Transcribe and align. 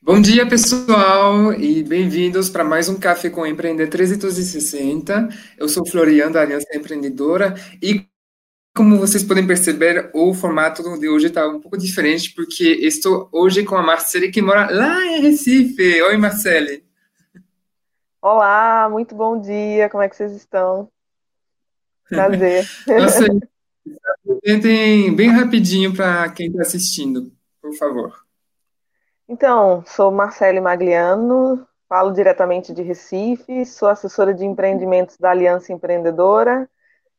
Bom 0.00 0.20
dia, 0.20 0.48
pessoal, 0.48 1.52
e 1.52 1.82
bem-vindos 1.82 2.48
para 2.48 2.62
mais 2.62 2.88
um 2.88 2.98
Café 2.98 3.28
com 3.28 3.44
Empreender 3.44 3.88
360. 3.88 5.28
Eu 5.58 5.68
sou 5.68 5.84
Floriano, 5.84 6.32
da 6.32 6.40
Aliança 6.40 6.68
Empreendedora, 6.72 7.54
e 7.82 8.06
como 8.74 8.96
vocês 8.96 9.24
podem 9.24 9.44
perceber, 9.44 10.08
o 10.14 10.32
formato 10.32 10.82
de 10.98 11.08
hoje 11.08 11.26
está 11.26 11.46
um 11.48 11.60
pouco 11.60 11.76
diferente, 11.76 12.32
porque 12.32 12.64
estou 12.64 13.28
hoje 13.32 13.64
com 13.64 13.74
a 13.74 13.82
Marcele, 13.82 14.30
que 14.30 14.40
mora 14.40 14.70
lá 14.70 15.04
em 15.04 15.20
Recife. 15.20 16.00
Oi, 16.00 16.16
Marcele. 16.16 16.84
Olá, 18.22 18.88
muito 18.88 19.16
bom 19.16 19.40
dia, 19.40 19.90
como 19.90 20.02
é 20.02 20.08
que 20.08 20.14
vocês 20.14 20.32
estão? 20.32 20.88
Prazer. 22.08 22.64
Nossa, 22.86 23.26
bem 25.12 25.28
rapidinho 25.30 25.92
para 25.92 26.30
quem 26.30 26.46
está 26.46 26.62
assistindo, 26.62 27.32
por 27.60 27.74
favor. 27.74 28.27
Então, 29.28 29.84
sou 29.86 30.10
Marcele 30.10 30.58
Magliano, 30.58 31.66
falo 31.86 32.12
diretamente 32.12 32.72
de 32.72 32.80
Recife, 32.80 33.66
sou 33.66 33.88
assessora 33.88 34.32
de 34.32 34.42
empreendimentos 34.42 35.18
da 35.18 35.30
Aliança 35.30 35.70
Empreendedora 35.70 36.66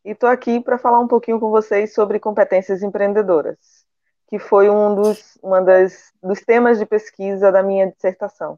e 0.04 0.12
estou 0.12 0.28
aqui 0.28 0.60
para 0.60 0.80
falar 0.80 1.00
um 1.00 1.08
pouquinho 1.08 1.40
com 1.40 1.52
vocês 1.52 1.94
sobre 1.94 2.20
competências 2.20 2.82
empreendedoras, 2.82 3.58
que 4.28 4.40
foi 4.40 4.72
um 4.72 4.96
dos, 4.96 5.38
uma 5.44 5.62
das, 5.62 6.12
dos 6.22 6.42
temas 6.42 6.80
de 6.80 6.86
pesquisa 6.88 7.52
da 7.52 7.62
minha 7.62 7.86
dissertação. 7.92 8.58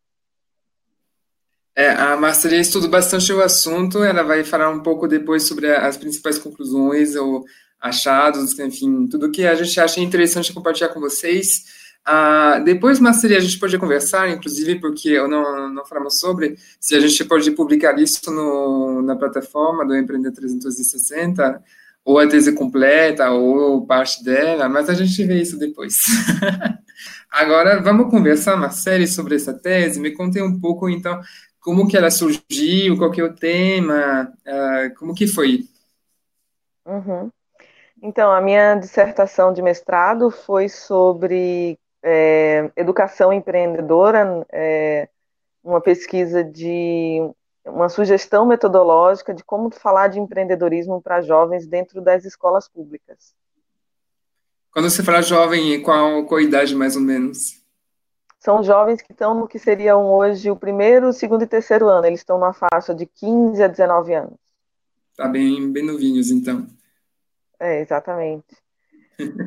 É, 1.76 1.90
a 1.90 2.16
Marcele 2.16 2.58
estuda 2.58 2.88
bastante 2.88 3.34
o 3.34 3.42
assunto, 3.42 4.02
ela 4.02 4.24
vai 4.24 4.46
falar 4.46 4.70
um 4.70 4.82
pouco 4.82 5.10
depois 5.10 5.44
sobre 5.44 5.74
as 5.76 5.98
principais 5.98 6.38
conclusões 6.38 7.18
ou 7.18 7.44
achados, 7.82 8.58
enfim, 8.60 9.08
tudo 9.08 9.32
que 9.32 9.46
a 9.46 9.56
gente 9.56 9.78
acha 9.78 10.00
interessante 10.00 10.54
compartilhar 10.54 10.90
com 10.90 11.02
vocês. 11.02 11.81
Ah, 12.04 12.60
depois, 12.60 13.00
Masteria, 13.00 13.38
a 13.38 13.42
gente 13.42 13.60
pode 13.60 13.78
conversar, 13.78 14.30
inclusive, 14.30 14.80
porque 14.80 15.10
eu 15.10 15.28
não, 15.28 15.70
não 15.72 15.86
falamos 15.86 16.20
sobre, 16.20 16.56
se 16.80 16.96
a 16.96 17.00
gente 17.00 17.24
pode 17.26 17.52
publicar 17.52 17.98
isso 18.00 18.32
no, 18.32 19.02
na 19.04 19.16
plataforma 19.16 19.86
do 19.86 19.96
Empreender 19.96 20.32
360, 20.32 21.64
ou 22.04 22.18
a 22.18 22.28
tese 22.28 22.54
completa, 22.54 23.30
ou 23.30 23.86
parte 23.86 24.24
dela, 24.24 24.68
mas 24.68 24.90
a 24.90 24.94
gente 24.94 25.24
vê 25.24 25.42
isso 25.42 25.60
depois. 25.60 25.96
Agora, 27.30 27.80
vamos 27.80 28.10
conversar, 28.10 28.58
Marcele, 28.58 29.08
sobre 29.08 29.36
essa 29.36 29.54
tese. 29.54 30.00
Me 30.00 30.12
conte 30.12 30.42
um 30.42 30.60
pouco, 30.60 30.90
então, 30.90 31.22
como 31.60 31.88
que 31.88 31.96
ela 31.96 32.10
surgiu, 32.10 32.98
qual 32.98 33.12
que 33.12 33.22
é 33.22 33.24
o 33.24 33.36
tema, 33.36 34.34
uh, 34.46 34.96
como 34.98 35.14
que 35.14 35.28
foi? 35.28 35.66
Uhum. 36.86 37.30
Então, 38.02 38.32
a 38.32 38.42
minha 38.42 38.76
dissertação 38.76 39.54
de 39.54 39.62
mestrado 39.62 40.32
foi 40.32 40.68
sobre 40.68 41.78
é, 42.04 42.72
Educação 42.76 43.32
Empreendedora, 43.32 44.46
é, 44.52 45.08
uma 45.64 45.82
pesquisa 45.82 46.44
de 46.44 47.20
uma 47.66 47.90
sugestão 47.90 48.46
metodológica 48.46 49.34
de 49.34 49.44
como 49.44 49.70
falar 49.70 50.08
de 50.08 50.20
empreendedorismo 50.20 51.02
para 51.02 51.22
jovens 51.22 51.68
dentro 51.68 52.02
das 52.02 52.26
escolas 52.26 52.68
públicas. 52.68 53.36
Quando 54.72 54.90
você 54.90 55.04
fala 55.04 55.22
jovem, 55.22 55.82
qual, 55.82 56.26
qual 56.26 56.40
idade 56.40 56.76
mais 56.76 56.96
ou 56.96 57.02
menos? 57.02 57.62
São 58.40 58.64
jovens 58.64 59.02
que 59.02 59.12
estão 59.12 59.36
no 59.36 59.48
que 59.48 59.60
seriam 59.60 60.06
hoje 60.06 60.50
o 60.50 60.56
primeiro, 60.56 61.14
segundo 61.14 61.44
e 61.44 61.48
terceiro 61.48 61.88
ano. 61.88 62.08
Eles 62.08 62.22
estão 62.22 62.40
na 62.40 62.54
faixa 62.54 62.96
de 62.96 63.06
15 63.06 63.62
a 63.62 63.68
19 63.68 64.14
anos. 64.14 64.40
Tá 65.16 65.28
bem, 65.28 65.72
bem 65.72 65.86
novinhos, 65.86 66.32
então. 66.32 66.66
É, 67.60 67.82
exatamente. 67.82 68.58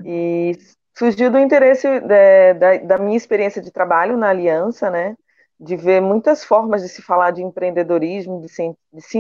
E 0.04 0.56
surgiu 0.96 1.30
do 1.30 1.38
interesse 1.38 1.86
é, 1.86 2.54
da, 2.54 2.76
da, 2.78 2.98
minha 2.98 3.16
experiência 3.16 3.60
de 3.60 3.70
trabalho 3.70 4.16
na 4.16 4.28
Aliança, 4.28 4.90
né? 4.90 5.16
De 5.58 5.76
ver 5.76 6.00
muitas 6.00 6.44
formas 6.44 6.82
de 6.82 6.88
se 6.88 7.02
falar 7.02 7.30
de 7.30 7.42
empreendedorismo, 7.42 8.40
de 8.40 8.48
se, 8.48 8.74
de 8.92 9.00
se 9.00 9.18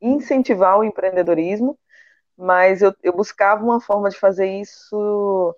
incentivar 0.00 0.78
o 0.78 0.84
empreendedorismo, 0.84 1.78
mas 2.36 2.82
eu, 2.82 2.94
eu, 3.02 3.12
buscava 3.12 3.64
uma 3.64 3.80
forma 3.80 4.10
de 4.10 4.18
fazer 4.18 4.46
isso 4.46 5.54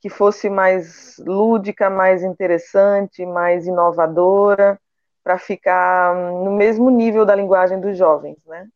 que 0.00 0.08
fosse 0.08 0.48
mais 0.50 1.16
lúdica, 1.18 1.90
mais 1.90 2.24
interessante, 2.24 3.24
mais 3.24 3.66
inovadora, 3.66 4.80
para 5.22 5.38
ficar 5.38 6.14
no 6.14 6.50
mesmo 6.56 6.90
nível 6.90 7.24
da 7.24 7.34
linguagem 7.34 7.80
dos 7.80 7.96
jovens, 7.96 8.38
né? 8.46 8.68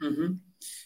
Uhum. 0.00 0.38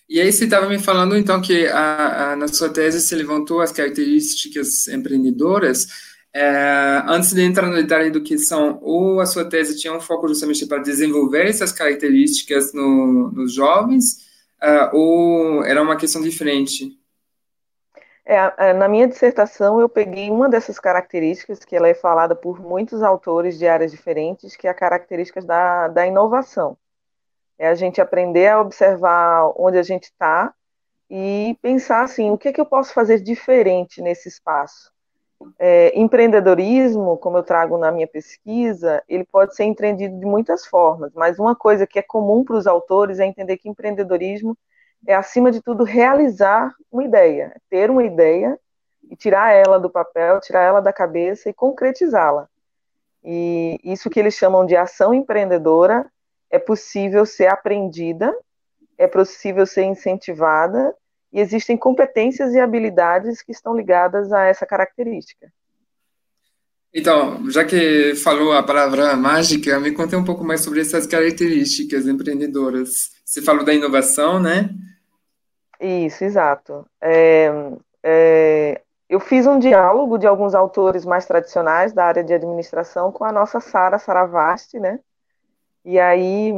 E 0.09 0.21
aí 0.21 0.33
você 0.33 0.45
estava 0.45 0.67
me 0.69 0.79
falando, 0.79 1.17
então, 1.19 1.41
que 1.41 1.67
a, 1.67 2.33
a, 2.33 2.37
na 2.37 2.49
sua 2.49 2.71
tese 2.71 3.01
se 3.01 3.15
levantou 3.15 3.61
as 3.61 3.71
características 3.71 4.89
empreendedoras. 4.89 5.87
É, 6.33 7.03
antes 7.07 7.35
de 7.35 7.43
entrar 7.43 7.67
no 7.67 7.75
detalhe 7.75 8.11
do 8.11 8.23
que 8.23 8.39
são, 8.39 8.79
ou 8.81 9.21
a 9.21 9.27
sua 9.27 9.49
tese 9.49 9.77
tinha 9.77 9.93
um 9.93 10.01
foco 10.01 10.29
justamente 10.29 10.67
para 10.67 10.79
desenvolver 10.79 11.47
essas 11.47 11.73
características 11.73 12.73
no, 12.73 13.31
nos 13.33 13.53
jovens, 13.53 14.29
uh, 14.63 14.97
ou 14.97 15.65
era 15.65 15.83
uma 15.83 15.97
questão 15.97 16.23
diferente? 16.23 16.97
É, 18.25 18.75
na 18.75 18.89
minha 18.89 19.09
dissertação, 19.09 19.81
eu 19.81 19.89
peguei 19.89 20.31
uma 20.31 20.49
dessas 20.51 20.79
características, 20.79 21.65
que 21.65 21.75
ela 21.75 21.89
é 21.89 21.95
falada 21.95 22.37
por 22.37 22.61
muitos 22.61 23.03
autores 23.03 23.59
de 23.59 23.67
áreas 23.67 23.91
diferentes, 23.91 24.55
que 24.55 24.67
é 24.67 24.71
a 24.71 24.75
característica 24.75 25.41
da, 25.41 25.89
da 25.89 26.07
inovação. 26.07 26.77
É 27.59 27.69
a 27.69 27.75
gente 27.75 28.01
aprender 28.01 28.49
a 28.49 28.61
observar 28.61 29.53
onde 29.57 29.79
a 29.79 29.83
gente 29.83 30.05
está 30.05 30.55
e 31.11 31.57
pensar 31.63 32.03
assim, 32.03 32.31
o 32.31 32.39
que, 32.39 32.49
é 32.49 32.53
que 32.53 32.61
eu 32.61 32.67
posso 32.67 32.93
fazer 32.93 33.21
diferente 33.21 34.01
nesse 34.03 34.29
espaço? 34.29 34.93
É, 35.59 35.99
empreendedorismo, 35.99 37.17
como 37.17 37.39
eu 37.39 37.43
trago 37.43 37.79
na 37.79 37.93
minha 37.93 38.07
pesquisa, 38.07 39.03
ele 39.09 39.25
pode 39.25 39.55
ser 39.55 39.65
empreendido 39.65 40.19
de 40.19 40.27
muitas 40.27 40.67
formas, 40.67 41.13
mas 41.15 41.39
uma 41.39 41.55
coisa 41.55 41.87
que 41.87 41.99
é 41.99 42.03
comum 42.03 42.45
para 42.45 42.57
os 42.57 42.67
autores 42.67 43.19
é 43.19 43.27
entender 43.27 43.57
que 43.57 43.69
empreendedorismo 43.69 44.57
é, 45.07 45.15
acima 45.15 45.51
de 45.53 45.63
tudo, 45.63 45.85
realizar 45.85 46.75
uma 46.91 47.05
ideia, 47.05 47.55
ter 47.71 47.91
uma 47.91 48.05
ideia 48.05 48.59
e 49.09 49.17
tirar 49.17 49.53
ela 49.53 49.79
do 49.79 49.89
papel, 49.89 50.41
tirar 50.41 50.63
ela 50.63 50.81
da 50.81 50.93
cabeça 50.93 51.49
e 51.49 51.55
concretizá-la. 51.55 52.49
E 53.25 53.79
isso 53.85 54.11
que 54.11 54.19
eles 54.19 54.35
chamam 54.35 54.67
de 54.67 54.77
ação 54.77 55.15
empreendedora 55.15 56.11
é 56.51 56.59
possível 56.59 57.25
ser 57.27 57.47
aprendida, 57.47 58.35
é 58.97 59.07
possível 59.07 59.67
ser 59.67 59.85
incentivada, 59.85 60.95
e 61.33 61.41
existem 61.41 61.77
competências 61.77 62.55
e 62.55 62.61
habilidades 62.61 63.43
que 63.43 63.53
estão 63.53 63.77
ligadas 63.77 64.33
a 64.33 64.45
essa 64.45 64.67
característica. 64.67 65.53
Então, 66.93 67.51
já 67.51 67.65
que 67.65 68.15
falou 68.17 68.53
a 68.53 68.63
palavra 68.63 69.15
mágica, 69.15 69.79
me 69.79 69.93
conte 69.93 70.17
um 70.17 70.25
pouco 70.25 70.43
mais 70.43 70.63
sobre 70.63 70.81
essas 70.81 71.07
características 71.07 72.07
empreendedoras. 72.07 73.11
Você 73.25 73.43
falou 73.43 73.63
da 73.63 73.75
inovação, 73.75 74.41
né? 74.41 74.71
Isso, 75.79 76.25
exato. 76.25 76.87
É, 77.01 77.51
é, 78.03 78.81
eu 79.09 79.21
fiz 79.21 79.47
um 79.47 79.59
diálogo 79.59 80.19
de 80.19 80.27
alguns 80.27 80.55
autores 80.55 81.05
mais 81.05 81.27
tradicionais 81.27 81.93
da 81.93 82.07
área 82.07 82.25
de 82.25 82.33
administração 82.33 83.13
com 83.13 83.25
a 83.25 83.33
nossa 83.33 83.61
Sara 83.61 83.99
Saravasti, 83.99 84.81
né? 84.81 84.99
E 85.89 85.99
aí, 85.99 86.53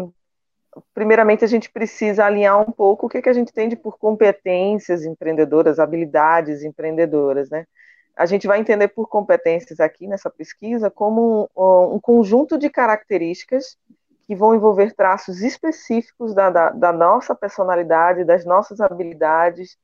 primeiramente, 0.93 1.45
a 1.45 1.47
gente 1.47 1.71
precisa 1.71 2.25
alinhar 2.25 2.61
um 2.61 2.73
pouco 2.73 3.07
o 3.07 3.09
que, 3.09 3.23
que 3.23 3.29
a 3.29 3.33
gente 3.33 3.51
entende 3.51 3.77
por 3.77 3.97
competências 3.97 5.05
empreendedoras, 5.05 5.79
habilidades 5.79 6.65
empreendedoras, 6.65 7.49
né? 7.49 7.65
A 8.17 8.27
gente 8.27 8.49
vai 8.49 8.59
entender 8.59 8.89
por 8.89 9.07
competências 9.09 9.79
aqui 9.79 10.09
nessa 10.09 10.29
pesquisa 10.29 10.91
como 10.91 11.49
um, 11.57 11.95
um 11.95 12.01
conjunto 12.01 12.59
de 12.59 12.69
características 12.69 13.79
que 14.27 14.35
vão 14.35 14.53
envolver 14.53 14.97
traços 14.97 15.43
específicos 15.43 16.35
da, 16.35 16.51
da, 16.51 16.71
da 16.71 16.93
nossa 16.93 17.33
personalidade, 17.33 18.25
das 18.25 18.45
nossas 18.45 18.81
habilidades 18.81 19.79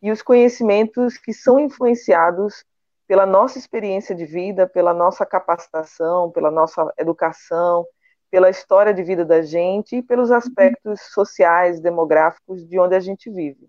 e 0.00 0.12
os 0.12 0.22
conhecimentos 0.22 1.18
que 1.18 1.34
são 1.34 1.58
influenciados 1.58 2.64
pela 3.08 3.26
nossa 3.26 3.58
experiência 3.58 4.14
de 4.14 4.24
vida, 4.24 4.64
pela 4.64 4.94
nossa 4.94 5.26
capacitação, 5.26 6.30
pela 6.30 6.52
nossa 6.52 6.88
educação, 6.96 7.84
pela 8.32 8.48
história 8.48 8.94
de 8.94 9.02
vida 9.02 9.26
da 9.26 9.42
gente 9.42 9.96
e 9.96 10.02
pelos 10.02 10.32
aspectos 10.32 11.02
sociais, 11.12 11.80
demográficos 11.80 12.66
de 12.66 12.80
onde 12.80 12.94
a 12.94 13.00
gente 13.00 13.30
vive. 13.30 13.68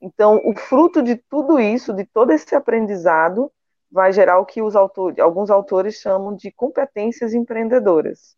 Então, 0.00 0.40
o 0.44 0.54
fruto 0.54 1.02
de 1.02 1.16
tudo 1.16 1.58
isso, 1.58 1.92
de 1.92 2.04
todo 2.04 2.30
esse 2.30 2.54
aprendizado, 2.54 3.50
vai 3.90 4.12
gerar 4.12 4.38
o 4.38 4.46
que 4.46 4.60
autores, 4.60 5.18
alguns 5.18 5.50
autores 5.50 5.96
chamam 5.96 6.36
de 6.36 6.52
competências 6.52 7.34
empreendedoras. 7.34 8.36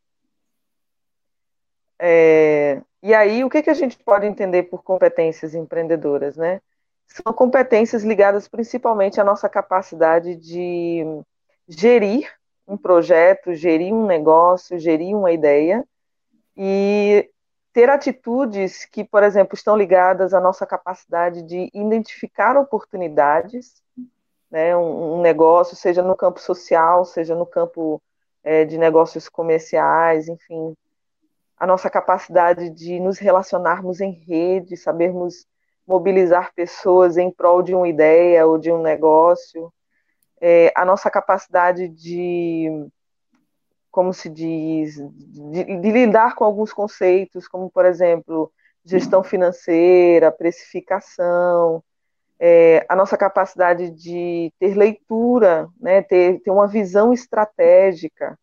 É, 1.99 2.81
e 3.03 3.13
aí, 3.13 3.45
o 3.45 3.51
que, 3.51 3.63
que 3.63 3.69
a 3.69 3.75
gente 3.75 3.99
pode 3.99 4.25
entender 4.25 4.63
por 4.65 4.83
competências 4.83 5.55
empreendedoras, 5.55 6.39
né? 6.39 6.63
São 7.07 7.31
competências 7.35 8.03
ligadas 8.03 8.49
principalmente 8.49 9.21
à 9.21 9.25
nossa 9.25 9.51
capacidade 9.51 10.35
de 10.35 11.05
gerir 11.69 12.38
um 12.69 12.77
projeto, 12.77 13.55
gerir 13.55 13.95
um 13.95 14.07
negócio, 14.07 14.79
gerir 14.79 15.17
uma 15.17 15.33
ideia 15.33 15.83
e 16.55 17.31
ter 17.73 17.89
atitudes 17.89 18.85
que, 18.85 19.03
por 19.03 19.23
exemplo, 19.23 19.55
estão 19.55 19.75
ligadas 19.75 20.35
à 20.35 20.41
nossa 20.41 20.67
capacidade 20.67 21.43
de 21.43 21.71
identificar 21.73 22.57
oportunidades, 22.59 23.83
né, 24.51 24.77
um, 24.77 25.15
um 25.15 25.21
negócio, 25.23 25.77
seja 25.77 26.03
no 26.03 26.15
campo 26.15 26.41
social, 26.41 27.05
seja 27.05 27.35
no 27.35 27.47
campo 27.47 28.03
é, 28.45 28.65
de 28.65 28.77
negócios 28.77 29.29
comerciais, 29.29 30.29
enfim, 30.29 30.77
a 31.57 31.67
nossa 31.67 31.89
capacidade 31.89 32.71
de 32.71 33.01
nos 33.01 33.19
relacionarmos 33.19 34.01
em 34.01 34.13
rede, 34.13 34.77
sabermos 34.77 35.47
mobilizar 35.87 36.53
pessoas 36.55 37.17
em 37.17 37.31
prol 37.31 37.63
de 37.63 37.75
uma 37.75 37.89
ideia 37.89 38.47
ou 38.47 38.59
de 38.59 38.71
um 38.71 38.83
negócio, 38.83 39.73
é, 40.41 40.73
a 40.75 40.85
nossa 40.85 41.11
capacidade 41.11 41.89
de, 41.89 42.87
como 43.91 44.13
se 44.13 44.29
diz, 44.29 44.97
de, 44.97 45.65
de 45.65 45.91
lidar 45.91 46.35
com 46.35 46.45
alguns 46.45 46.73
conceitos, 46.73 47.49
como, 47.49 47.71
por 47.71 47.85
exemplo, 47.85 48.53
gestão 48.85 49.23
financeira, 49.23 50.33
precificação, 50.33 51.83
é, 52.41 52.87
a 52.89 52.95
nossa 52.95 53.17
capacidade 53.17 53.91
de 53.91 54.53
ter 54.59 54.75
leitura, 54.75 55.69
né, 55.81 56.03
ter, 56.03 56.41
ter 56.41 56.51
uma 56.51 56.69
visão 56.69 57.13
estratégica 57.13 58.39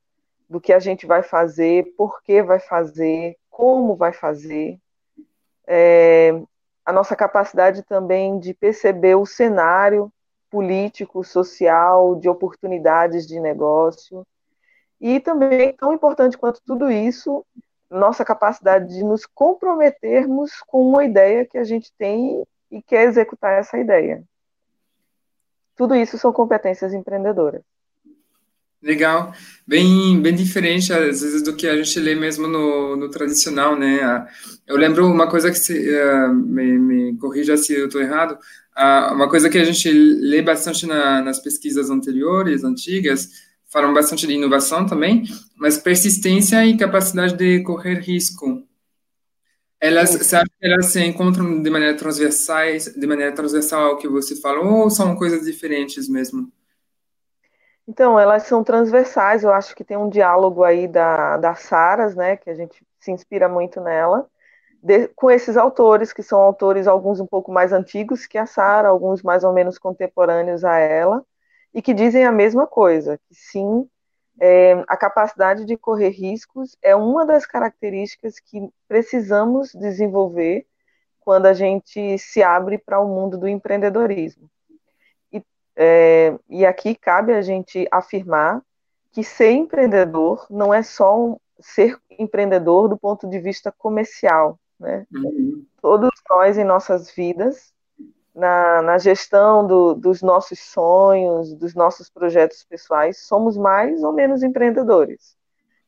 do 0.50 0.60
que 0.60 0.74
a 0.74 0.80
gente 0.80 1.06
vai 1.06 1.24
fazer, 1.24 1.86
por 1.98 2.22
que 2.22 2.44
vai 2.44 2.60
fazer, 2.60 3.36
como 3.50 3.96
vai 3.96 4.12
fazer, 4.12 4.78
é, 5.68 6.40
a 6.86 6.94
nossa 6.94 7.16
capacidade 7.16 7.82
também 7.84 8.38
de 8.38 8.54
perceber 8.54 9.16
o 9.16 9.26
cenário 9.26 10.12
político, 10.56 11.22
social, 11.22 12.16
de 12.16 12.30
oportunidades 12.30 13.28
de 13.28 13.42
negócio, 13.42 14.26
e 15.02 15.20
também, 15.20 15.74
tão 15.74 15.92
importante 15.92 16.38
quanto 16.38 16.62
tudo 16.66 16.90
isso, 16.90 17.46
nossa 17.90 18.24
capacidade 18.24 18.88
de 18.88 19.04
nos 19.04 19.26
comprometermos 19.26 20.54
com 20.66 20.88
uma 20.88 21.04
ideia 21.04 21.46
que 21.46 21.58
a 21.58 21.64
gente 21.66 21.92
tem 21.98 22.42
e 22.72 22.82
quer 22.82 23.04
executar 23.04 23.60
essa 23.60 23.78
ideia. 23.78 24.24
Tudo 25.76 25.94
isso 25.94 26.18
são 26.18 26.32
competências 26.32 26.94
empreendedoras. 26.94 27.62
Legal, 28.86 29.34
bem, 29.66 30.22
bem 30.22 30.36
diferente 30.36 30.94
às 30.94 31.20
vezes 31.22 31.42
do 31.42 31.56
que 31.56 31.66
a 31.68 31.76
gente 31.76 32.00
lê 32.00 32.14
mesmo 32.14 32.48
no, 32.48 32.96
no 32.96 33.10
tradicional, 33.10 33.76
né? 33.76 34.28
Eu 34.68 34.78
lembro 34.78 35.08
uma 35.08 35.28
coisa 35.28 35.50
que 35.50 35.58
se, 35.58 35.74
uh, 35.74 36.32
me, 36.32 36.78
me, 36.78 37.18
corrija 37.18 37.58
se 37.58 37.74
eu 37.74 37.88
estou 37.88 38.00
errado, 38.00 38.34
uh, 38.78 39.12
uma 39.16 39.28
coisa 39.28 39.50
que 39.50 39.58
a 39.58 39.64
gente 39.64 39.92
lê 39.92 40.44
bastante 40.44 40.86
na, 40.86 41.20
nas 41.20 41.40
pesquisas 41.40 41.90
anteriores, 41.90 42.64
antigas, 42.64 43.28
falam 43.72 43.92
bastante 43.92 44.28
de 44.28 44.34
inovação 44.34 44.86
também, 44.86 45.24
mas 45.56 45.80
persistência 45.80 46.64
e 46.64 46.78
capacidade 46.78 47.36
de 47.36 47.64
correr 47.64 48.02
risco. 48.02 48.64
Elas, 49.82 50.16
que 50.16 50.36
elas 50.62 50.86
se 50.86 51.04
encontram 51.04 51.60
de 51.64 51.70
maneira 51.72 51.98
transversal, 51.98 52.68
de 52.96 53.08
maneira 53.08 53.32
transversal 53.32 53.82
ao 53.90 53.98
que 53.98 54.08
você 54.08 54.36
falou, 54.36 54.84
ou 54.84 54.90
são 54.92 55.16
coisas 55.16 55.44
diferentes 55.44 56.08
mesmo? 56.08 56.52
Então, 57.88 58.20
elas 58.20 58.44
são 58.44 58.64
transversais, 58.64 59.44
eu 59.44 59.52
acho 59.54 59.76
que 59.76 59.84
tem 59.84 59.96
um 59.98 60.10
diálogo 60.10 60.64
aí 60.64 60.88
da, 60.88 61.38
da 61.38 61.54
Saras, 61.56 62.16
né, 62.16 62.36
que 62.36 62.50
a 62.50 62.56
gente 62.56 62.84
se 63.00 63.12
inspira 63.12 63.48
muito 63.48 63.80
nela, 63.80 64.28
de, 64.82 65.08
com 65.10 65.30
esses 65.32 65.58
autores, 65.58 66.14
que 66.14 66.24
são 66.24 66.40
autores, 66.42 66.88
alguns 66.88 67.20
um 67.20 67.28
pouco 67.28 67.52
mais 67.52 67.72
antigos 67.74 68.26
que 68.26 68.38
a 68.38 68.46
Sara, 68.48 68.90
alguns 68.90 69.22
mais 69.24 69.44
ou 69.44 69.54
menos 69.54 69.78
contemporâneos 69.78 70.64
a 70.64 70.78
ela, 70.80 71.24
e 71.74 71.82
que 71.82 71.94
dizem 71.94 72.26
a 72.26 72.32
mesma 72.32 72.66
coisa, 72.68 73.18
que 73.28 73.36
sim, 73.36 73.88
é, 74.40 74.74
a 74.88 74.98
capacidade 74.98 75.66
de 75.66 75.78
correr 75.78 76.10
riscos 76.10 76.76
é 76.82 76.96
uma 76.96 77.26
das 77.26 77.46
características 77.46 78.40
que 78.40 78.70
precisamos 78.88 79.72
desenvolver 79.74 80.66
quando 81.20 81.48
a 81.48 81.54
gente 81.54 82.18
se 82.20 82.44
abre 82.44 82.78
para 82.78 83.00
o 83.00 83.08
mundo 83.08 83.38
do 83.38 83.48
empreendedorismo. 83.48 84.50
É, 85.76 86.38
e 86.50 86.66
aqui 86.66 86.96
cabe 86.96 87.34
a 87.34 87.42
gente 87.42 87.88
afirmar 87.92 88.62
que 89.12 89.24
ser 89.24 89.52
empreendedor 89.52 90.46
não 90.50 90.74
é 90.74 90.82
só 90.84 91.20
um, 91.20 91.38
ser 91.60 91.98
empreendedor 92.10 92.88
do 92.88 92.98
ponto 92.98 93.28
de 93.28 93.40
vista 93.40 93.72
comercial. 93.72 94.60
Né? 94.80 95.06
Uhum. 95.14 95.66
Todos 95.82 96.12
nós, 96.30 96.58
em 96.58 96.64
nossas 96.64 97.12
vidas, 97.12 97.74
na, 98.34 98.82
na 98.82 98.98
gestão 98.98 99.66
do, 99.66 99.94
dos 99.94 100.22
nossos 100.22 100.60
sonhos, 100.60 101.54
dos 101.54 101.74
nossos 101.74 102.10
projetos 102.10 102.64
pessoais, 102.64 103.20
somos 103.20 103.58
mais 103.58 104.04
ou 104.04 104.12
menos 104.12 104.44
empreendedores. 104.44 105.38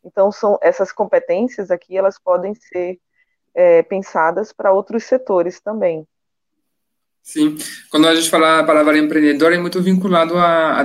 Então, 0.04 0.32
são 0.32 0.58
essas 0.62 0.92
competências 0.94 1.70
aqui, 1.70 1.98
elas 1.98 2.18
podem 2.18 2.56
ser 2.56 3.00
é, 3.54 3.84
pensadas 3.84 4.54
para 4.54 4.72
outros 4.72 5.04
setores 5.04 5.60
também. 5.60 6.08
Sim, 7.28 7.58
quando 7.90 8.08
a 8.08 8.16
gente 8.16 8.30
fala 8.30 8.60
a 8.60 8.64
palavra 8.64 8.98
empreendedor 8.98 9.52
é 9.52 9.58
muito 9.58 9.82
vinculado 9.84 10.38
a, 10.38 10.80
a 10.80 10.84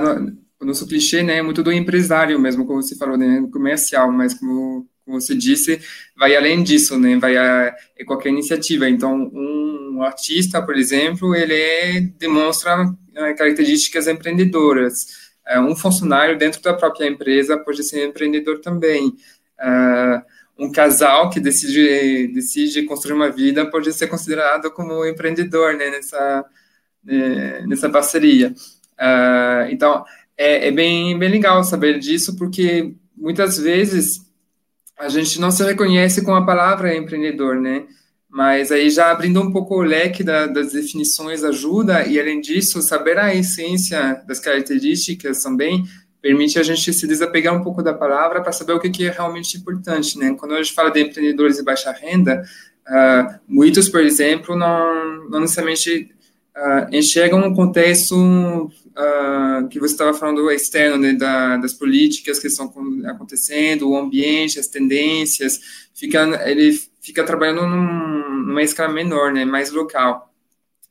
nosso 0.59 0.85
clichê, 0.85 1.23
né, 1.23 1.41
muito 1.41 1.63
do 1.63 1.71
empresário 1.71 2.37
mesmo, 2.37 2.65
como 2.65 2.81
você 2.81 2.97
falou, 2.97 3.17
né, 3.17 3.47
comercial, 3.49 4.11
mas 4.11 4.33
como, 4.33 4.85
como 5.05 5.21
você 5.21 5.33
disse, 5.33 5.79
vai 6.17 6.35
além 6.35 6.61
disso, 6.61 6.99
né, 6.99 7.15
vai 7.17 7.37
a, 7.37 7.73
é 7.97 8.03
qualquer 8.03 8.27
iniciativa. 8.27 8.89
Então, 8.89 9.31
um 9.33 10.03
artista, 10.03 10.61
por 10.61 10.75
exemplo, 10.75 11.33
ele 11.33 11.53
é, 11.53 12.01
demonstra 12.19 12.93
é, 13.15 13.33
características 13.35 14.07
empreendedoras. 14.09 15.31
É, 15.47 15.57
um 15.61 15.73
funcionário 15.77 16.37
dentro 16.37 16.61
da 16.61 16.73
própria 16.73 17.07
empresa 17.07 17.57
pode 17.57 17.85
ser 17.85 18.05
empreendedor 18.05 18.59
também. 18.59 19.13
É, 19.57 20.21
um 20.57 20.71
casal 20.71 21.29
que 21.29 21.39
decide, 21.39 22.27
decide 22.27 22.83
construir 22.83 23.15
uma 23.15 23.29
vida 23.29 23.65
pode 23.69 23.91
ser 23.93 24.07
considerado 24.07 24.71
como 24.71 25.05
empreendedor 25.05 25.73
né, 25.75 25.89
nessa, 25.89 26.45
né, 27.03 27.65
nessa 27.67 27.89
parceria. 27.89 28.53
Uh, 28.93 29.71
então, 29.71 30.05
é, 30.37 30.67
é, 30.67 30.71
bem, 30.71 31.17
bem 31.17 31.29
legal 31.29 31.63
saber 31.63 31.99
disso, 31.99 32.35
porque 32.35 32.93
muitas 33.15 33.57
vezes 33.57 34.21
a 34.97 35.09
gente 35.09 35.39
não 35.39 35.51
se 35.51 35.63
reconhece 35.63 36.23
com 36.23 36.35
a 36.35 36.45
palavra 36.45 36.95
empreendedor, 36.95 37.59
né? 37.59 37.85
Mas 38.29 38.71
aí 38.71 38.89
já 38.89 39.11
abrindo 39.11 39.41
um 39.41 39.51
pouco 39.51 39.75
o 39.75 39.83
leque 39.83 40.23
da, 40.23 40.47
das 40.47 40.73
definições 40.73 41.43
ajuda, 41.43 42.07
e 42.07 42.19
além 42.19 42.41
disso, 42.41 42.81
saber 42.81 43.17
a 43.19 43.33
essência 43.33 44.23
das 44.27 44.39
características 44.39 45.43
também 45.43 45.83
permite 46.23 46.57
a 46.57 46.63
gente 46.63 46.93
se 46.93 47.05
desapegar 47.05 47.53
um 47.53 47.61
pouco 47.61 47.83
da 47.83 47.93
palavra 47.93 48.41
para 48.41 48.53
saber 48.53 48.71
o 48.71 48.79
que, 48.79 49.05
é 49.05 49.11
realmente 49.11 49.57
importante, 49.57 50.17
né? 50.17 50.33
Quando 50.39 50.53
a 50.53 50.63
gente 50.63 50.73
fala 50.73 50.89
de 50.89 51.01
empreendedores 51.01 51.57
de 51.57 51.63
baixa 51.63 51.91
renda, 51.91 52.41
uh, 52.87 53.39
muitos, 53.45 53.89
por 53.89 53.99
exemplo, 53.99 54.55
não, 54.55 55.29
não 55.29 55.41
necessariamente 55.41 56.09
uh, 56.55 56.95
enxergam 56.95 57.45
um 57.45 57.53
contexto 57.53 58.15
uh, 58.15 59.67
que 59.69 59.77
você 59.81 59.95
estava 59.95 60.13
falando 60.13 60.49
externo, 60.49 60.97
né, 60.97 61.11
da, 61.11 61.57
das 61.57 61.73
políticas 61.73 62.39
que 62.39 62.47
estão 62.47 62.71
acontecendo, 63.05 63.89
o 63.89 63.97
ambiente, 63.97 64.57
as 64.57 64.67
tendências, 64.67 65.59
fica, 65.93 66.23
ele 66.49 66.79
fica 67.01 67.25
trabalhando 67.25 67.67
num, 67.67 68.45
numa 68.45 68.63
escala 68.63 68.93
menor, 68.93 69.33
né, 69.33 69.43
mais 69.43 69.73
local. 69.73 70.32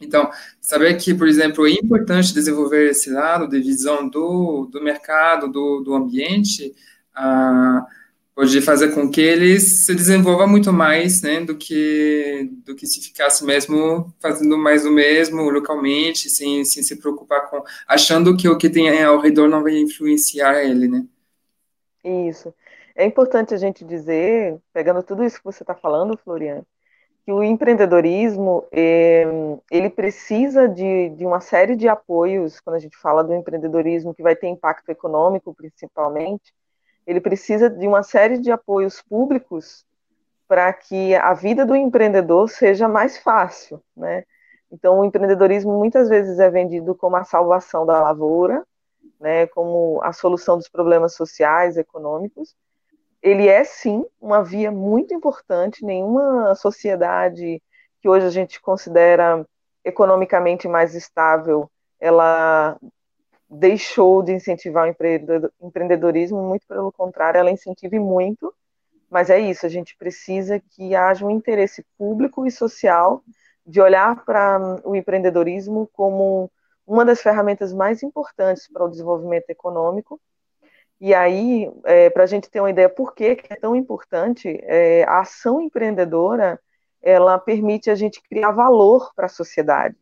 Então, 0.04 0.30
saber 0.60 0.94
que, 0.96 1.14
por 1.14 1.28
exemplo, 1.28 1.66
é 1.66 1.72
importante 1.72 2.34
desenvolver 2.34 2.90
esse 2.90 3.10
lado 3.10 3.48
de 3.48 3.60
visão 3.60 4.08
do, 4.08 4.68
do 4.70 4.82
mercado, 4.82 5.48
do, 5.50 5.80
do 5.80 5.94
ambiente, 5.94 6.74
ah, 7.14 7.86
pode 8.34 8.60
fazer 8.62 8.94
com 8.94 9.10
que 9.10 9.20
ele 9.20 9.60
se 9.60 9.94
desenvolva 9.94 10.46
muito 10.46 10.72
mais, 10.72 11.22
né, 11.22 11.40
do 11.40 11.56
que 11.56 12.50
do 12.64 12.74
que 12.74 12.86
se 12.86 13.00
ficasse 13.00 13.44
mesmo 13.44 14.12
fazendo 14.20 14.56
mais 14.58 14.84
do 14.84 14.90
mesmo 14.90 15.50
localmente, 15.50 16.30
sem, 16.30 16.64
sem 16.64 16.82
se 16.82 16.96
preocupar 16.96 17.48
com 17.50 17.62
achando 17.86 18.36
que 18.36 18.48
o 18.48 18.56
que 18.58 18.70
tem 18.70 19.02
ao 19.02 19.20
redor 19.20 19.48
não 19.48 19.62
vai 19.62 19.76
influenciar 19.78 20.64
ele, 20.64 20.88
né? 20.88 21.04
Isso. 22.04 22.54
É 22.94 23.06
importante 23.06 23.54
a 23.54 23.56
gente 23.56 23.84
dizer, 23.84 24.60
pegando 24.72 25.02
tudo 25.02 25.24
isso 25.24 25.38
que 25.38 25.44
você 25.44 25.62
está 25.62 25.74
falando, 25.74 26.16
Floriano, 26.16 26.66
que 27.24 27.32
o 27.32 27.42
empreendedorismo 27.42 28.64
é, 28.72 29.24
ele 29.70 29.88
precisa 29.88 30.68
de, 30.68 31.10
de 31.10 31.24
uma 31.24 31.40
série 31.40 31.76
de 31.76 31.88
apoios 31.88 32.60
quando 32.60 32.76
a 32.76 32.80
gente 32.80 32.96
fala 32.96 33.22
do 33.22 33.32
empreendedorismo 33.32 34.14
que 34.14 34.22
vai 34.22 34.34
ter 34.34 34.48
impacto 34.48 34.88
econômico 34.88 35.54
principalmente 35.54 36.52
ele 37.06 37.20
precisa 37.20 37.68
de 37.68 37.86
uma 37.86 38.02
série 38.02 38.38
de 38.38 38.50
apoios 38.50 39.02
públicos 39.02 39.84
para 40.46 40.72
que 40.72 41.14
a 41.16 41.32
vida 41.34 41.64
do 41.64 41.74
empreendedor 41.74 42.48
seja 42.48 42.86
mais 42.86 43.18
fácil, 43.18 43.82
né? 43.96 44.24
Então, 44.70 45.00
o 45.00 45.04
empreendedorismo 45.04 45.78
muitas 45.78 46.08
vezes 46.08 46.38
é 46.38 46.48
vendido 46.50 46.94
como 46.94 47.16
a 47.16 47.24
salvação 47.24 47.84
da 47.84 48.00
lavoura, 48.00 48.64
né, 49.20 49.46
como 49.48 50.00
a 50.02 50.12
solução 50.12 50.56
dos 50.56 50.68
problemas 50.68 51.14
sociais, 51.14 51.76
econômicos, 51.76 52.56
ele 53.22 53.48
é 53.48 53.62
sim 53.64 54.04
uma 54.20 54.42
via 54.42 54.70
muito 54.70 55.14
importante. 55.14 55.84
Nenhuma 55.84 56.54
sociedade 56.54 57.62
que 58.00 58.08
hoje 58.08 58.26
a 58.26 58.30
gente 58.30 58.60
considera 58.60 59.46
economicamente 59.84 60.66
mais 60.66 60.94
estável, 60.94 61.70
ela 62.00 62.76
deixou 63.48 64.22
de 64.22 64.32
incentivar 64.32 64.88
o 64.88 65.66
empreendedorismo, 65.66 66.42
muito 66.42 66.66
pelo 66.66 66.90
contrário, 66.90 67.38
ela 67.38 67.50
incentiva 67.50 67.96
muito. 67.96 68.52
Mas 69.08 69.28
é 69.30 69.38
isso, 69.38 69.66
a 69.66 69.68
gente 69.68 69.96
precisa 69.96 70.58
que 70.58 70.94
haja 70.94 71.24
um 71.24 71.30
interesse 71.30 71.84
público 71.98 72.46
e 72.46 72.50
social 72.50 73.22
de 73.64 73.80
olhar 73.80 74.24
para 74.24 74.80
o 74.84 74.96
empreendedorismo 74.96 75.88
como 75.92 76.50
uma 76.86 77.04
das 77.04 77.20
ferramentas 77.20 77.72
mais 77.72 78.02
importantes 78.02 78.68
para 78.72 78.84
o 78.84 78.88
desenvolvimento 78.88 79.48
econômico 79.50 80.20
E 81.04 81.12
aí, 81.12 81.68
é, 81.84 82.08
para 82.10 82.22
a 82.22 82.26
gente 82.26 82.48
ter 82.48 82.60
uma 82.60 82.70
ideia 82.70 82.88
por 82.88 83.12
que 83.12 83.36
é 83.50 83.56
tão 83.56 83.74
importante, 83.74 84.56
é, 84.62 85.02
a 85.02 85.18
ação 85.18 85.60
empreendedora, 85.60 86.60
ela 87.02 87.40
permite 87.40 87.90
a 87.90 87.96
gente 87.96 88.22
criar 88.22 88.52
valor 88.52 89.12
para 89.12 89.26
a 89.26 89.28
sociedade, 89.28 89.96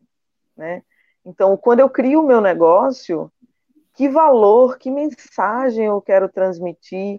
né? 0.55 0.83
Então, 1.25 1.57
quando 1.57 1.81
eu 1.81 1.89
crio 1.89 2.21
o 2.21 2.27
meu 2.27 2.43
negócio, 2.43 3.33
que 3.95 4.11
valor, 4.11 4.77
que 4.77 4.91
mensagem 4.91 5.87
eu 5.87 6.03
quero 6.03 6.29
transmitir 6.29 7.19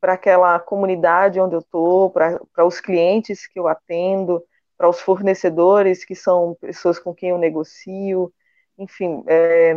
para 0.00 0.12
aquela 0.12 0.60
comunidade 0.60 1.40
onde 1.40 1.56
eu 1.56 1.60
estou, 1.60 2.10
para 2.10 2.64
os 2.64 2.78
clientes 2.78 3.44
que 3.48 3.58
eu 3.58 3.66
atendo, 3.66 4.40
para 4.78 4.88
os 4.88 5.00
fornecedores 5.00 6.04
que 6.04 6.14
são 6.14 6.56
pessoas 6.60 6.96
com 6.96 7.12
quem 7.12 7.30
eu 7.30 7.38
negocio, 7.38 8.32
enfim, 8.78 9.24
é, 9.26 9.74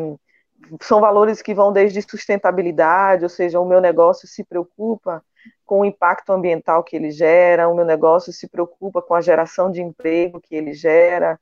são 0.82 1.02
valores 1.02 1.42
que 1.42 1.54
vão 1.54 1.72
desde 1.72 2.02
sustentabilidade, 2.02 3.24
ou 3.24 3.30
seja, 3.30 3.60
o 3.60 3.66
meu 3.66 3.82
negócio 3.82 4.28
se 4.28 4.44
preocupa 4.44 5.24
com 5.66 5.82
o 5.82 5.86
impacto 5.86 6.32
ambiental 6.32 6.84
que 6.84 6.96
ele 6.96 7.12
gera, 7.12 7.70
o 7.70 7.76
meu 7.76 7.86
negócio 7.86 8.34
se 8.34 8.48
preocupa 8.48 9.02
com 9.02 9.14
a 9.14 9.22
geração 9.22 9.72
de 9.72 9.82
emprego 9.82 10.42
que 10.42 10.56
ele 10.56 10.74
gera, 10.74 11.40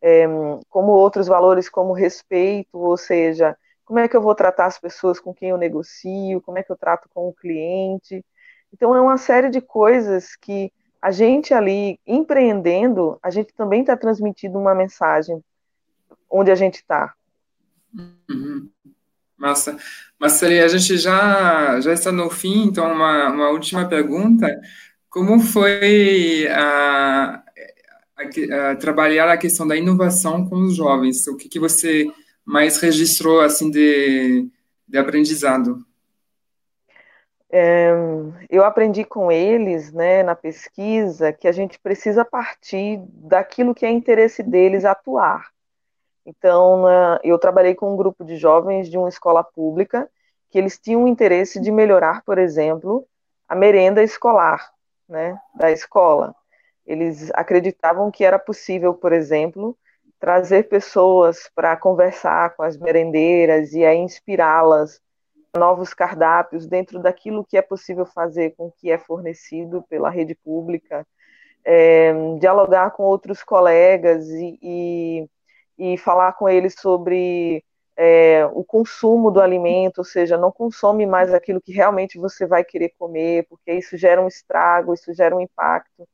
é, 0.00 0.26
como 0.68 0.92
outros 0.92 1.26
valores 1.26 1.68
como 1.68 1.92
respeito, 1.92 2.78
ou 2.78 2.96
seja, 2.96 3.56
como 3.84 3.98
é 3.98 4.08
que 4.08 4.16
eu 4.16 4.22
vou 4.22 4.34
tratar 4.34 4.66
as 4.66 4.78
pessoas 4.78 5.18
com 5.18 5.34
quem 5.34 5.50
eu 5.50 5.58
negocio, 5.58 6.40
como 6.42 6.58
é 6.58 6.62
que 6.62 6.70
eu 6.70 6.76
trato 6.76 7.08
com 7.12 7.28
o 7.28 7.34
cliente. 7.34 8.24
Então, 8.72 8.94
é 8.94 9.00
uma 9.00 9.18
série 9.18 9.50
de 9.50 9.60
coisas 9.60 10.36
que 10.36 10.72
a 11.02 11.10
gente 11.10 11.52
ali, 11.52 11.98
empreendendo, 12.06 13.18
a 13.22 13.30
gente 13.30 13.52
também 13.54 13.80
está 13.80 13.96
transmitindo 13.96 14.58
uma 14.58 14.74
mensagem 14.74 15.42
onde 16.30 16.50
a 16.50 16.54
gente 16.54 16.76
está. 16.76 17.14
Uhum. 17.94 18.68
Massa. 19.36 19.76
Marcelo, 20.18 20.62
a 20.62 20.68
gente 20.68 20.98
já, 20.98 21.80
já 21.80 21.92
está 21.92 22.12
no 22.12 22.28
fim, 22.28 22.64
então 22.64 22.92
uma, 22.92 23.28
uma 23.28 23.48
última 23.48 23.88
pergunta. 23.88 24.46
Como 25.08 25.40
foi 25.40 26.46
a, 26.48 27.42
a, 28.16 28.70
a, 28.70 28.76
trabalhar 28.76 29.28
a 29.30 29.38
questão 29.38 29.66
da 29.66 29.76
inovação 29.76 30.46
com 30.46 30.56
os 30.56 30.76
jovens? 30.76 31.26
O 31.26 31.36
que, 31.36 31.48
que 31.48 31.58
você 31.58 32.06
mais 32.44 32.78
registrou 32.78 33.40
assim 33.40 33.70
de, 33.70 34.46
de 34.86 34.98
aprendizado? 34.98 35.84
É, 37.52 37.90
eu 38.48 38.64
aprendi 38.64 39.04
com 39.04 39.32
eles, 39.32 39.90
né, 39.92 40.22
na 40.22 40.36
pesquisa, 40.36 41.32
que 41.32 41.48
a 41.48 41.52
gente 41.52 41.80
precisa 41.80 42.24
partir 42.24 43.00
daquilo 43.08 43.74
que 43.74 43.84
é 43.84 43.90
interesse 43.90 44.42
deles 44.42 44.84
atuar. 44.84 45.48
Então, 46.30 46.82
na, 46.82 47.20
eu 47.24 47.38
trabalhei 47.38 47.74
com 47.74 47.92
um 47.92 47.96
grupo 47.96 48.24
de 48.24 48.36
jovens 48.36 48.88
de 48.88 48.96
uma 48.96 49.08
escola 49.08 49.42
pública 49.42 50.08
que 50.48 50.58
eles 50.58 50.78
tinham 50.78 51.04
o 51.04 51.08
interesse 51.08 51.60
de 51.60 51.70
melhorar, 51.70 52.22
por 52.24 52.38
exemplo, 52.38 53.06
a 53.48 53.54
merenda 53.54 54.02
escolar, 54.02 54.70
né, 55.08 55.36
da 55.54 55.70
escola. 55.70 56.34
Eles 56.86 57.30
acreditavam 57.34 58.10
que 58.10 58.24
era 58.24 58.38
possível, 58.38 58.94
por 58.94 59.12
exemplo, 59.12 59.76
trazer 60.18 60.68
pessoas 60.68 61.50
para 61.54 61.76
conversar 61.76 62.54
com 62.54 62.62
as 62.62 62.76
merendeiras 62.76 63.72
e 63.72 63.84
a 63.84 63.94
inspirá-las 63.94 65.00
novos 65.56 65.92
cardápios 65.92 66.66
dentro 66.66 67.00
daquilo 67.00 67.44
que 67.44 67.56
é 67.56 67.62
possível 67.62 68.06
fazer 68.06 68.54
com 68.56 68.66
o 68.66 68.72
que 68.72 68.90
é 68.90 68.98
fornecido 68.98 69.82
pela 69.88 70.10
rede 70.10 70.34
pública, 70.34 71.04
é, 71.64 72.12
dialogar 72.38 72.92
com 72.92 73.02
outros 73.02 73.42
colegas 73.42 74.28
e, 74.28 74.58
e, 74.62 75.28
e, 75.80 75.96
falar 75.96 76.34
com 76.34 76.48
eles 76.48 76.74
sobre 76.78 77.64
é, 77.96 78.44
o 78.52 78.62
consumo 78.62 79.30
do 79.30 79.40
alimento, 79.40 79.98
ou 79.98 80.04
seja, 80.04 80.36
não 80.36 80.52
consome 80.52 81.06
mais 81.06 81.32
aquilo 81.32 81.60
que 81.60 81.72
realmente 81.72 82.18
você 82.18 82.46
vai 82.46 82.62
querer 82.62 82.92
comer, 82.98 83.46
porque 83.48 83.72
isso 83.72 83.96
gera 83.96 84.22
um 84.22 84.28
estrago, 84.28 84.92
isso 84.92 85.12
gera 85.14 85.34
um 85.34 85.40
impacto. 85.40 86.06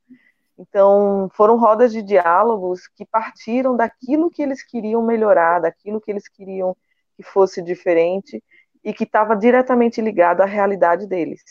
Então, 0.56 1.28
foram 1.34 1.58
rodas 1.58 1.92
de 1.92 2.00
diálogos 2.00 2.88
que 2.88 3.04
partiram 3.04 3.76
daquilo 3.76 4.30
que 4.30 4.42
eles 4.42 4.62
queriam 4.62 5.02
melhorar, 5.02 5.60
daquilo 5.60 6.00
que 6.00 6.10
eles 6.10 6.28
queriam 6.28 6.76
que 7.16 7.22
fosse 7.22 7.60
diferente 7.60 8.42
e 8.84 8.92
que 8.92 9.04
estava 9.04 9.34
diretamente 9.34 10.00
ligado 10.00 10.42
à 10.42 10.46
realidade 10.46 11.06
deles. 11.06 11.42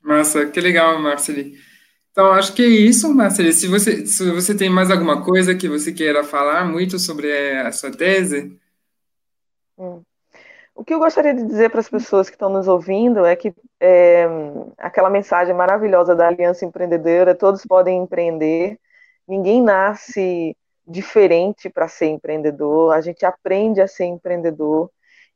Massa, 0.00 0.46
que 0.46 0.60
legal, 0.60 1.00
Marceli. 1.00 1.54
Então, 2.14 2.30
acho 2.30 2.54
que 2.54 2.62
é 2.62 2.68
isso, 2.68 3.12
Marceli. 3.12 3.52
Se 3.52 3.66
você, 3.66 4.06
se 4.06 4.30
você 4.30 4.56
tem 4.56 4.70
mais 4.70 4.88
alguma 4.88 5.24
coisa 5.24 5.52
que 5.52 5.68
você 5.68 5.92
queira 5.92 6.22
falar 6.22 6.64
muito 6.64 6.96
sobre 6.96 7.28
a 7.58 7.72
sua 7.72 7.90
tese. 7.90 8.56
Hum. 9.76 10.00
O 10.76 10.84
que 10.84 10.94
eu 10.94 11.00
gostaria 11.00 11.34
de 11.34 11.44
dizer 11.44 11.70
para 11.70 11.80
as 11.80 11.88
pessoas 11.88 12.30
que 12.30 12.36
estão 12.36 12.48
nos 12.48 12.68
ouvindo 12.68 13.24
é 13.24 13.34
que 13.34 13.52
é, 13.80 14.28
aquela 14.78 15.10
mensagem 15.10 15.52
maravilhosa 15.56 16.14
da 16.14 16.28
Aliança 16.28 16.64
Empreendedora, 16.64 17.34
todos 17.34 17.66
podem 17.66 18.04
empreender, 18.04 18.78
ninguém 19.26 19.60
nasce 19.60 20.56
diferente 20.86 21.68
para 21.68 21.88
ser 21.88 22.06
empreendedor, 22.06 22.94
a 22.94 23.00
gente 23.00 23.26
aprende 23.26 23.80
a 23.80 23.88
ser 23.88 24.04
empreendedor. 24.04 24.88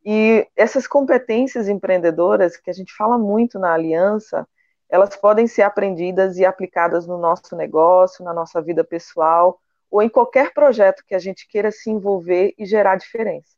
E 0.04 0.46
essas 0.54 0.86
competências 0.86 1.68
empreendedoras, 1.68 2.56
que 2.56 2.70
a 2.70 2.72
gente 2.74 2.94
fala 2.94 3.18
muito 3.18 3.58
na 3.58 3.74
Aliança, 3.74 4.46
elas 4.90 5.16
podem 5.16 5.46
ser 5.46 5.62
aprendidas 5.62 6.36
e 6.38 6.44
aplicadas 6.44 7.06
no 7.06 7.18
nosso 7.18 7.54
negócio, 7.56 8.24
na 8.24 8.32
nossa 8.32 8.60
vida 8.62 8.82
pessoal, 8.82 9.60
ou 9.90 10.02
em 10.02 10.08
qualquer 10.08 10.52
projeto 10.52 11.04
que 11.06 11.14
a 11.14 11.18
gente 11.18 11.46
queira 11.48 11.70
se 11.70 11.90
envolver 11.90 12.54
e 12.58 12.64
gerar 12.66 12.96
diferença. 12.96 13.56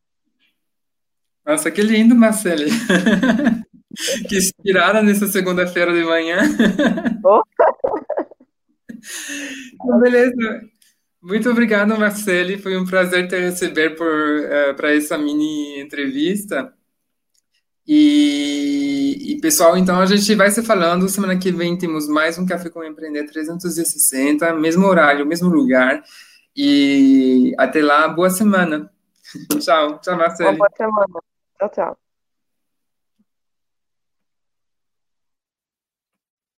Nossa, 1.45 1.71
que 1.71 1.83
lindo, 1.83 2.15
Marcele. 2.15 2.71
que 4.29 4.37
inspirada 4.37 5.03
nessa 5.03 5.27
segunda-feira 5.27 5.93
de 5.93 6.05
manhã. 6.05 6.39
Oh. 9.83 9.99
Beleza. 10.01 10.63
Muito 11.23 11.51
obrigado, 11.51 11.99
Marcele. 11.99 12.59
Foi 12.59 12.77
um 12.79 12.87
prazer 12.87 13.29
te 13.29 13.39
receber 13.39 13.93
uh, 13.93 14.75
para 14.75 14.95
essa 14.95 15.19
mini 15.19 15.81
entrevista. 15.81 16.73
E, 17.87 18.30
pessoal, 19.41 19.77
então 19.77 20.01
a 20.01 20.07
gente 20.07 20.35
vai 20.35 20.51
se 20.51 20.63
falando. 20.63 21.09
Semana 21.09 21.39
que 21.39 21.51
vem 21.51 21.77
temos 21.77 22.09
mais 22.09 22.39
um 22.39 22.47
Café 22.47 22.69
com 22.69 22.85
Empreender 22.85 23.25
360, 23.27 24.55
mesmo 24.55 24.87
horário, 24.87 25.27
mesmo 25.27 25.49
lugar. 25.49 26.03
E 26.57 27.55
até 27.59 27.83
lá, 27.83 28.09
boa 28.09 28.31
semana. 28.31 28.91
tchau, 29.61 29.99
tchau, 30.01 30.17
Marcele. 30.17 30.57
Boa 30.57 30.71
semana. 30.77 31.21
Tchau, 31.59 31.69
tchau. 31.71 32.10